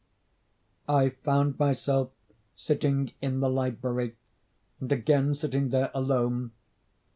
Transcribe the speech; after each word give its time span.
I 0.89 1.09
found 1.09 1.59
myself 1.59 2.09
sitting 2.55 3.11
in 3.21 3.39
the 3.39 3.51
library, 3.51 4.15
and 4.79 4.91
again 4.91 5.35
sitting 5.35 5.69
there 5.69 5.91
alone. 5.93 6.53